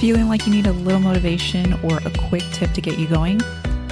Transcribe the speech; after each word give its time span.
Feeling 0.00 0.28
like 0.28 0.44
you 0.46 0.52
need 0.52 0.66
a 0.66 0.72
little 0.72 1.00
motivation 1.00 1.72
or 1.74 1.98
a 1.98 2.10
quick 2.28 2.42
tip 2.52 2.72
to 2.72 2.80
get 2.80 2.98
you 2.98 3.06
going? 3.06 3.40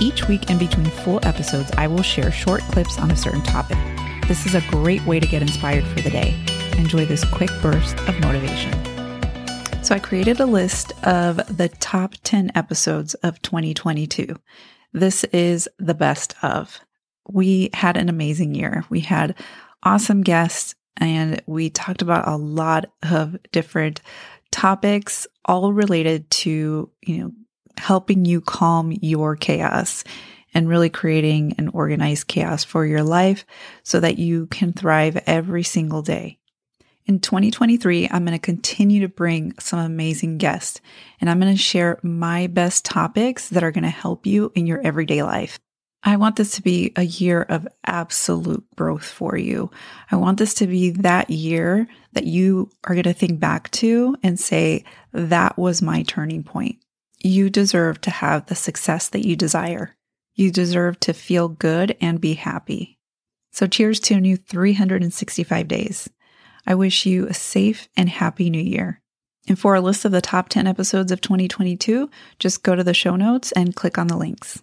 Each 0.00 0.26
week 0.26 0.50
in 0.50 0.58
between 0.58 0.86
full 0.86 1.24
episodes, 1.24 1.70
I 1.78 1.86
will 1.86 2.02
share 2.02 2.32
short 2.32 2.60
clips 2.62 2.98
on 2.98 3.10
a 3.12 3.16
certain 3.16 3.42
topic. 3.42 3.78
This 4.26 4.44
is 4.44 4.54
a 4.54 4.60
great 4.62 5.04
way 5.06 5.20
to 5.20 5.26
get 5.26 5.42
inspired 5.42 5.84
for 5.84 6.00
the 6.00 6.10
day. 6.10 6.36
Enjoy 6.76 7.06
this 7.06 7.24
quick 7.24 7.50
burst 7.62 7.96
of 8.08 8.18
motivation. 8.20 8.72
So, 9.84 9.94
I 9.94 10.00
created 10.00 10.40
a 10.40 10.44
list 10.46 10.92
of 11.04 11.36
the 11.56 11.68
top 11.68 12.14
10 12.24 12.50
episodes 12.54 13.14
of 13.14 13.40
2022. 13.42 14.36
This 14.92 15.24
is 15.24 15.68
the 15.78 15.94
best 15.94 16.34
of. 16.42 16.80
We 17.28 17.70
had 17.74 17.96
an 17.96 18.08
amazing 18.08 18.54
year. 18.54 18.84
We 18.90 19.00
had 19.00 19.36
awesome 19.84 20.22
guests 20.22 20.74
and 20.96 21.40
we 21.46 21.70
talked 21.70 22.02
about 22.02 22.28
a 22.28 22.36
lot 22.36 22.86
of 23.08 23.36
different 23.52 24.02
topics 24.52 25.26
all 25.44 25.72
related 25.72 26.30
to, 26.30 26.90
you 27.02 27.18
know, 27.18 27.32
helping 27.76 28.24
you 28.24 28.40
calm 28.40 28.96
your 29.00 29.34
chaos 29.34 30.04
and 30.54 30.68
really 30.68 30.90
creating 30.90 31.54
an 31.58 31.68
organized 31.68 32.28
chaos 32.28 32.62
for 32.62 32.86
your 32.86 33.02
life 33.02 33.44
so 33.82 33.98
that 33.98 34.18
you 34.18 34.46
can 34.46 34.72
thrive 34.72 35.16
every 35.26 35.62
single 35.62 36.02
day. 36.02 36.38
In 37.06 37.18
2023, 37.18 38.08
I'm 38.10 38.24
going 38.24 38.38
to 38.38 38.38
continue 38.38 39.00
to 39.00 39.08
bring 39.08 39.54
some 39.58 39.80
amazing 39.80 40.38
guests 40.38 40.80
and 41.20 41.28
I'm 41.28 41.40
going 41.40 41.52
to 41.52 41.60
share 41.60 41.98
my 42.02 42.46
best 42.46 42.84
topics 42.84 43.48
that 43.48 43.64
are 43.64 43.72
going 43.72 43.82
to 43.82 43.90
help 43.90 44.26
you 44.26 44.52
in 44.54 44.66
your 44.66 44.80
everyday 44.80 45.22
life. 45.22 45.58
I 46.04 46.16
want 46.16 46.36
this 46.36 46.52
to 46.52 46.62
be 46.62 46.92
a 46.96 47.02
year 47.02 47.42
of 47.42 47.68
absolute 47.86 48.64
growth 48.74 49.04
for 49.04 49.36
you. 49.36 49.70
I 50.10 50.16
want 50.16 50.38
this 50.38 50.54
to 50.54 50.66
be 50.66 50.90
that 50.90 51.30
year 51.30 51.86
that 52.12 52.26
you 52.26 52.70
are 52.84 52.94
going 52.94 53.04
to 53.04 53.12
think 53.12 53.38
back 53.38 53.70
to 53.72 54.16
and 54.22 54.38
say, 54.38 54.84
that 55.12 55.56
was 55.56 55.80
my 55.80 56.02
turning 56.02 56.42
point. 56.42 56.76
You 57.20 57.50
deserve 57.50 58.00
to 58.00 58.10
have 58.10 58.46
the 58.46 58.56
success 58.56 59.08
that 59.10 59.24
you 59.24 59.36
desire. 59.36 59.94
You 60.34 60.50
deserve 60.50 60.98
to 61.00 61.12
feel 61.12 61.48
good 61.48 61.96
and 62.00 62.20
be 62.20 62.34
happy. 62.34 62.98
So, 63.52 63.66
cheers 63.66 64.00
to 64.00 64.14
a 64.14 64.20
new 64.20 64.36
365 64.36 65.68
days. 65.68 66.08
I 66.66 66.74
wish 66.74 67.06
you 67.06 67.26
a 67.26 67.34
safe 67.34 67.88
and 67.96 68.08
happy 68.08 68.50
new 68.50 68.62
year. 68.62 69.00
And 69.46 69.58
for 69.58 69.74
a 69.74 69.80
list 69.80 70.04
of 70.04 70.12
the 70.12 70.20
top 70.20 70.48
10 70.48 70.66
episodes 70.66 71.12
of 71.12 71.20
2022, 71.20 72.08
just 72.38 72.62
go 72.62 72.74
to 72.74 72.84
the 72.84 72.94
show 72.94 73.14
notes 73.14 73.52
and 73.52 73.76
click 73.76 73.98
on 73.98 74.06
the 74.06 74.16
links. 74.16 74.62